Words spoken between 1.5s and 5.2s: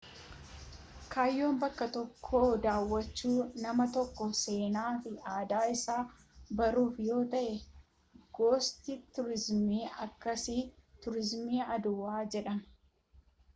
bakka tokko daawwachuu nama tokkoo seenaa fi